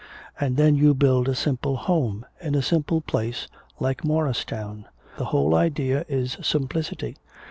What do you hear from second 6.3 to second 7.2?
simplicity.